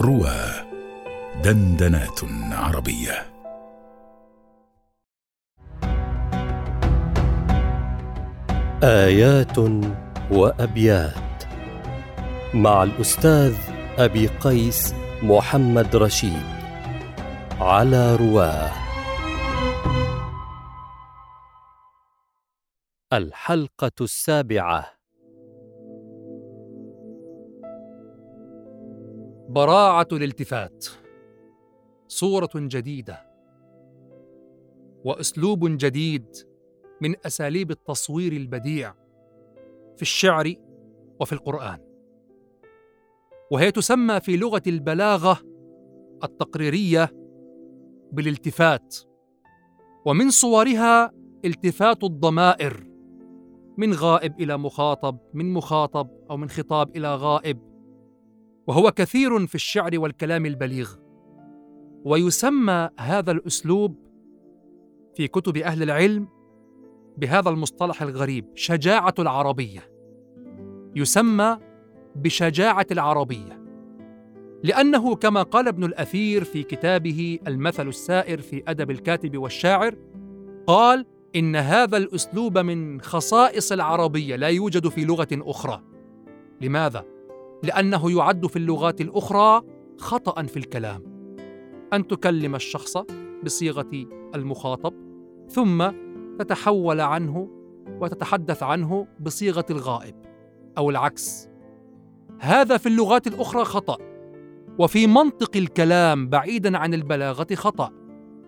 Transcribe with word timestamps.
روى 0.00 0.36
دندنات 1.44 2.20
عربية. 2.52 3.26
آيات 8.82 9.58
وأبيات 10.30 11.44
مع 12.54 12.82
الأستاذ 12.82 13.56
أبي 13.98 14.26
قيس 14.26 14.94
محمد 15.22 15.96
رشيد 15.96 16.46
على 17.60 18.16
رواه. 18.16 18.72
الحلقة 23.12 23.92
السابعة. 24.00 24.95
براعة 29.56 30.08
الالتفات. 30.12 30.86
صورة 32.08 32.50
جديدة. 32.54 33.30
وأسلوب 35.04 35.64
جديد 35.64 36.26
من 37.02 37.14
أساليب 37.26 37.70
التصوير 37.70 38.32
البديع 38.32 38.94
في 39.96 40.02
الشعر 40.02 40.54
وفي 41.20 41.32
القرآن. 41.32 41.78
وهي 43.50 43.70
تسمى 43.70 44.20
في 44.20 44.36
لغة 44.36 44.62
البلاغة 44.66 45.38
التقريرية 46.24 47.10
بالالتفات. 48.12 48.96
ومن 50.06 50.30
صورها 50.30 51.12
التفات 51.44 52.04
الضمائر 52.04 52.86
من 53.78 53.94
غائب 53.94 54.40
إلى 54.40 54.58
مخاطب 54.58 55.18
من 55.34 55.52
مخاطب 55.52 56.10
أو 56.30 56.36
من 56.36 56.48
خطاب 56.48 56.96
إلى 56.96 57.14
غائب. 57.14 57.75
وهو 58.66 58.90
كثير 58.90 59.46
في 59.46 59.54
الشعر 59.54 59.90
والكلام 59.94 60.46
البليغ. 60.46 60.90
ويسمى 62.04 62.88
هذا 62.98 63.32
الأسلوب 63.32 63.96
في 65.14 65.28
كتب 65.28 65.56
أهل 65.56 65.82
العلم 65.82 66.28
بهذا 67.18 67.50
المصطلح 67.50 68.02
الغريب 68.02 68.44
شجاعة 68.54 69.14
العربية. 69.18 69.90
يسمى 70.96 71.58
بشجاعة 72.16 72.86
العربية. 72.92 73.66
لأنه 74.64 75.14
كما 75.14 75.42
قال 75.42 75.68
ابن 75.68 75.84
الأثير 75.84 76.44
في 76.44 76.62
كتابه 76.62 77.38
المثل 77.46 77.88
السائر 77.88 78.40
في 78.40 78.62
أدب 78.68 78.90
الكاتب 78.90 79.36
والشاعر 79.38 79.94
قال 80.66 81.06
إن 81.36 81.56
هذا 81.56 81.96
الأسلوب 81.96 82.58
من 82.58 83.00
خصائص 83.00 83.72
العربية 83.72 84.36
لا 84.36 84.48
يوجد 84.48 84.88
في 84.88 85.04
لغة 85.04 85.28
أخرى. 85.32 85.82
لماذا؟ 86.60 87.15
لأنه 87.62 88.18
يعد 88.18 88.46
في 88.46 88.56
اللغات 88.56 89.00
الأخرى 89.00 89.62
خطأ 89.98 90.42
في 90.42 90.56
الكلام. 90.56 91.02
أن 91.92 92.06
تكلم 92.06 92.54
الشخص 92.54 92.96
بصيغة 93.44 94.06
المخاطب 94.34 94.94
ثم 95.48 95.90
تتحول 96.38 97.00
عنه 97.00 97.48
وتتحدث 98.00 98.62
عنه 98.62 99.06
بصيغة 99.20 99.66
الغائب 99.70 100.14
أو 100.78 100.90
العكس. 100.90 101.48
هذا 102.40 102.76
في 102.76 102.88
اللغات 102.88 103.26
الأخرى 103.26 103.64
خطأ 103.64 103.98
وفي 104.78 105.06
منطق 105.06 105.56
الكلام 105.56 106.28
بعيدا 106.28 106.78
عن 106.78 106.94
البلاغة 106.94 107.54
خطأ 107.54 107.90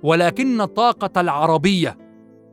ولكن 0.03 0.65
طاقة 0.65 1.20
العربية 1.20 1.98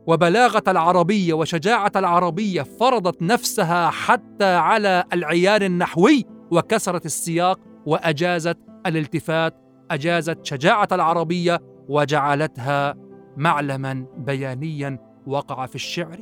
وبلاغة 0.06 0.62
العربية 0.68 1.34
وشجاعة 1.34 1.92
العربية 1.96 2.62
فرضت 2.62 3.22
نفسها 3.22 3.90
حتى 3.90 4.54
على 4.54 5.04
العيار 5.12 5.62
النحوي 5.62 6.24
وكسرت 6.50 7.06
السياق 7.06 7.60
وأجازت 7.86 8.58
الالتفات 8.86 9.54
أجازت 9.90 10.44
شجاعة 10.44 10.88
العربية 10.92 11.60
وجعلتها 11.88 12.94
معلما 13.36 14.06
بيانيا 14.16 14.98
وقع 15.26 15.66
في 15.66 15.74
الشعر 15.74 16.18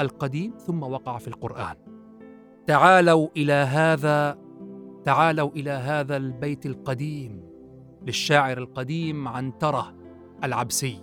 القديم 0.00 0.52
ثم 0.58 0.82
وقع 0.82 1.18
في 1.18 1.28
القرآن. 1.28 1.74
تعالوا 2.66 3.28
إلى 3.36 3.52
هذا 3.52 4.38
تعالوا 5.04 5.50
إلى 5.50 5.70
هذا 5.70 6.16
البيت 6.16 6.66
القديم 6.66 7.42
للشاعر 8.06 8.58
القديم 8.58 9.28
عنترة 9.28 9.94
العبسي. 10.44 11.02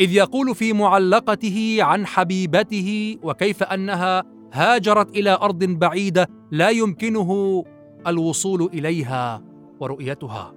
إذ 0.00 0.12
يقول 0.12 0.54
في 0.54 0.72
معلقته 0.72 1.78
عن 1.80 2.06
حبيبته 2.06 3.18
وكيف 3.22 3.62
أنها 3.62 4.24
هاجرت 4.52 5.16
إلى 5.16 5.30
أرض 5.30 5.64
بعيدة 5.64 6.28
لا 6.50 6.70
يمكنه 6.70 7.64
الوصول 8.06 8.62
إليها 8.62 9.44
ورؤيتها. 9.80 10.54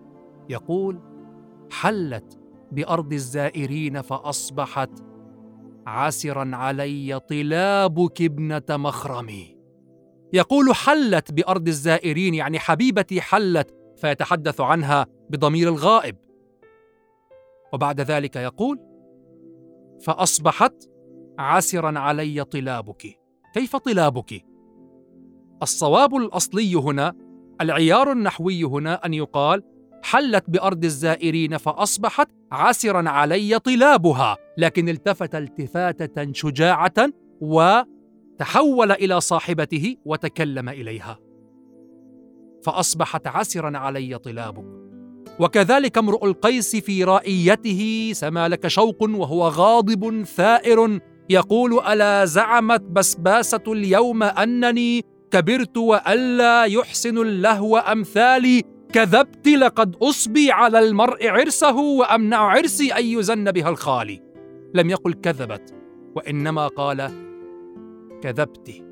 يقول 0.49 0.99
حلت 1.71 2.39
بأرض 2.71 3.13
الزائرين 3.13 4.01
فأصبحت 4.01 4.89
عسرا 5.87 6.51
علي 6.53 7.19
طلابك 7.19 8.21
ابنة 8.21 8.63
مخرمي. 8.69 9.57
يقول 10.33 10.75
حلت 10.75 11.31
بأرض 11.31 11.67
الزائرين 11.67 12.33
يعني 12.33 12.59
حبيبتي 12.59 13.21
حلت 13.21 13.75
فيتحدث 13.97 14.61
عنها 14.61 15.05
بضمير 15.29 15.69
الغائب. 15.69 16.15
وبعد 17.73 18.01
ذلك 18.01 18.35
يقول 18.35 18.79
فأصبحت 20.05 20.89
عسرا 21.39 21.99
علي 21.99 22.43
طلابك. 22.43 23.20
كيف 23.53 23.75
طلابك؟ 23.75 24.45
الصواب 25.63 26.15
الأصلي 26.15 26.75
هنا 26.75 27.13
العيار 27.61 28.11
النحوي 28.11 28.63
هنا 28.63 29.05
أن 29.05 29.13
يقال 29.13 29.63
حلت 30.03 30.49
بأرض 30.49 30.83
الزائرين 30.83 31.57
فأصبحت 31.57 32.27
عسرا 32.51 33.09
علي 33.09 33.59
طلابها 33.59 34.37
لكن 34.57 34.89
التفت 34.89 35.35
التفاتة 35.35 36.31
شجاعة 36.33 36.93
وتحول 37.41 38.91
إلى 38.91 39.21
صاحبته 39.21 39.95
وتكلم 40.05 40.69
إليها. 40.69 41.19
فأصبحت 42.63 43.27
عسرا 43.27 43.77
علي 43.77 44.17
طلابك. 44.17 44.65
وكذلك 45.39 45.97
امرؤ 45.97 46.25
القيس 46.25 46.75
في 46.75 47.03
رائيته 47.03 48.11
سما 48.13 48.49
لك 48.49 48.67
شوق 48.67 49.03
وهو 49.03 49.47
غاضب 49.47 50.23
ثائر 50.23 50.99
يقول 51.29 51.79
ألا 51.79 52.25
زعمت 52.25 52.81
بسباسة 52.81 53.63
اليوم 53.67 54.23
أنني 54.23 55.05
كبرت 55.31 55.77
وألا 55.77 56.63
يحسن 56.63 57.17
اللهو 57.17 57.77
أمثالي؟ 57.77 58.63
كذبت 58.93 59.47
لقد 59.47 59.95
أصبي 59.95 60.51
على 60.51 60.79
المرء 60.79 61.27
عرسه 61.27 61.75
وأمنع 61.75 62.37
عرسي 62.37 62.93
أن 62.93 63.05
يزن 63.05 63.51
بها 63.51 63.69
الخالي. 63.69 64.21
لم 64.73 64.89
يقل 64.89 65.13
كذبت 65.13 65.73
وإنما 66.15 66.67
قال 66.67 67.11
كذبت 68.21 68.83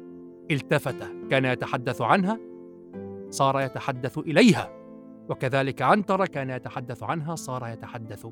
التفت 0.52 0.96
كان 1.30 1.46
يتحدث 1.46 2.02
عنها 2.02 2.40
صار 3.30 3.62
يتحدث 3.62 4.18
إليها 4.18 4.72
وكذلك 5.30 5.82
عنتر 5.82 6.26
كان 6.26 6.50
يتحدث 6.50 7.04
عنها 7.04 7.36
صار 7.36 7.68
يتحدث 7.68 8.28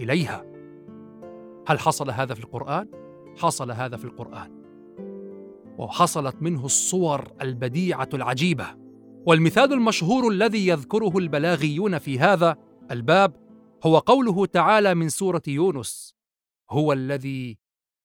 إليها. 0.00 0.44
هل 1.66 1.78
حصل 1.78 2.10
هذا 2.10 2.34
في 2.34 2.40
القرآن؟ 2.40 3.01
حصل 3.36 3.70
هذا 3.70 3.96
في 3.96 4.04
القرآن. 4.04 4.62
وحصلت 5.78 6.42
منه 6.42 6.64
الصور 6.64 7.32
البديعة 7.40 8.08
العجيبة. 8.14 8.76
والمثال 9.26 9.72
المشهور 9.72 10.32
الذي 10.32 10.66
يذكره 10.66 11.18
البلاغيون 11.18 11.98
في 11.98 12.18
هذا 12.18 12.56
الباب 12.90 13.36
هو 13.86 13.98
قوله 13.98 14.46
تعالى 14.46 14.94
من 14.94 15.08
سورة 15.08 15.42
يونس 15.48 16.14
هو 16.70 16.92
الذي 16.92 17.58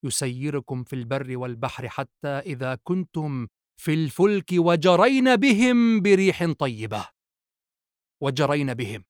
يسيركم 0.04 0.84
في 0.84 0.92
البر 0.92 1.38
والبحر 1.38 1.88
حتى 1.88 2.28
إذا 2.28 2.74
كنتم 2.84 3.46
في 3.80 3.94
الفلك 3.94 4.50
وجرين 4.52 5.36
بهم 5.36 6.00
بريح 6.00 6.52
طيبة. 6.52 7.08
وجرين 8.22 8.74
بهم. 8.74 9.04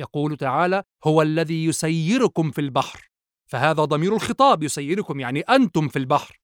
يقول 0.00 0.36
تعالى 0.36 0.82
هو 1.04 1.22
الذي 1.22 1.64
يسيركم 1.64 2.50
في 2.50 2.60
البحر 2.60 3.09
فهذا 3.50 3.84
ضمير 3.84 4.14
الخطاب 4.14 4.62
يسيركم 4.62 5.20
يعني 5.20 5.40
أنتم 5.40 5.88
في 5.88 5.98
البحر. 5.98 6.40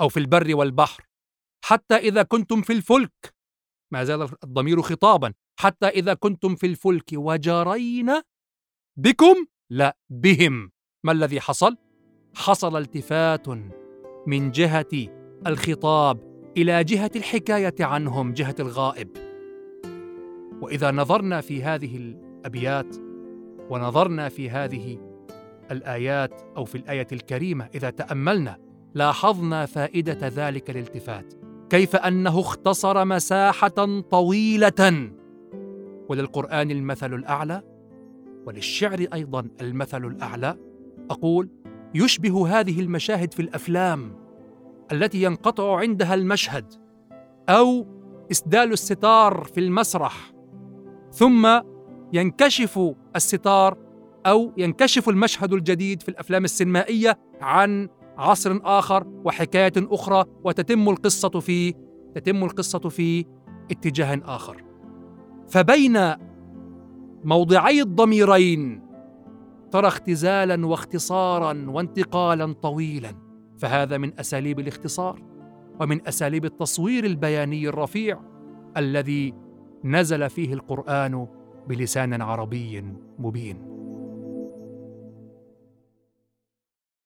أو 0.00 0.08
في 0.08 0.20
البر 0.20 0.56
والبحر. 0.56 1.04
حتى 1.64 1.94
إذا 1.94 2.22
كنتم 2.22 2.62
في 2.62 2.72
الفلك. 2.72 3.34
ما 3.92 4.04
زال 4.04 4.28
الضمير 4.44 4.82
خطابا. 4.82 5.34
حتى 5.60 5.86
إذا 5.86 6.14
كنتم 6.14 6.56
في 6.56 6.66
الفلك 6.66 7.04
وجرين 7.12 8.12
بكم؟ 8.98 9.46
لا 9.70 9.96
بهم. 10.10 10.72
ما 11.04 11.12
الذي 11.12 11.40
حصل؟ 11.40 11.76
حصل 12.34 12.76
التفات 12.76 13.48
من 14.26 14.50
جهة 14.50 15.08
الخطاب 15.46 16.28
إلى 16.56 16.84
جهة 16.84 17.10
الحكاية 17.16 17.74
عنهم 17.80 18.32
جهة 18.32 18.56
الغائب. 18.60 19.16
وإذا 20.62 20.90
نظرنا 20.90 21.40
في 21.40 21.62
هذه 21.62 21.96
الأبيات 21.96 22.96
ونظرنا 23.70 24.28
في 24.28 24.50
هذه 24.50 25.07
الآيات 25.70 26.42
أو 26.56 26.64
في 26.64 26.74
الآية 26.74 27.06
الكريمة 27.12 27.68
إذا 27.74 27.90
تأملنا 27.90 28.56
لاحظنا 28.94 29.66
فائدة 29.66 30.18
ذلك 30.22 30.70
الالتفات 30.70 31.34
كيف 31.70 31.96
أنه 31.96 32.40
اختصر 32.40 33.04
مساحة 33.04 34.00
طويلة. 34.10 35.10
وللقرآن 36.08 36.70
المثل 36.70 37.14
الأعلى 37.14 37.62
وللشعر 38.46 39.06
أيضا 39.14 39.48
المثل 39.60 40.04
الأعلى 40.04 40.56
أقول 41.10 41.48
يشبه 41.94 42.60
هذه 42.60 42.80
المشاهد 42.80 43.34
في 43.34 43.42
الأفلام 43.42 44.12
التي 44.92 45.22
ينقطع 45.22 45.76
عندها 45.76 46.14
المشهد 46.14 46.64
أو 47.48 47.86
إسدال 48.30 48.72
الستار 48.72 49.44
في 49.44 49.60
المسرح 49.60 50.32
ثم 51.12 51.60
ينكشف 52.12 52.94
الستار 53.16 53.78
أو 54.26 54.52
ينكشف 54.56 55.08
المشهد 55.08 55.52
الجديد 55.52 56.02
في 56.02 56.08
الأفلام 56.08 56.44
السينمائية 56.44 57.18
عن 57.40 57.88
عصر 58.18 58.60
آخر 58.64 59.06
وحكاية 59.24 59.72
أخرى 59.76 60.24
وتتم 60.44 60.88
القصة 60.88 61.28
في 61.40 61.74
تتم 62.14 62.44
القصة 62.44 62.78
في 62.78 63.24
اتجاه 63.70 64.20
آخر. 64.24 64.64
فبين 65.48 65.98
موضعي 67.24 67.82
الضميرين 67.82 68.82
ترى 69.70 69.88
اختزالا 69.88 70.66
واختصارا 70.66 71.64
وانتقالا 71.68 72.52
طويلا 72.52 73.12
فهذا 73.58 73.98
من 73.98 74.20
أساليب 74.20 74.60
الاختصار 74.60 75.22
ومن 75.80 76.08
أساليب 76.08 76.44
التصوير 76.44 77.04
البياني 77.04 77.68
الرفيع 77.68 78.20
الذي 78.76 79.34
نزل 79.84 80.30
فيه 80.30 80.54
القرآن 80.54 81.26
بلسان 81.68 82.22
عربي 82.22 82.84
مبين. 83.18 83.67